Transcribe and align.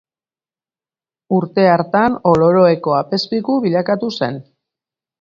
Urte 1.41 1.67
hartan 1.75 2.17
Oloroeko 2.33 2.99
apezpiku 3.05 3.63
bilakatu 3.71 4.15
zen. 4.21 4.45